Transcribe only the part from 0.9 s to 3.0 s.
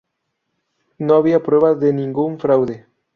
No había prueba de ningún fraude.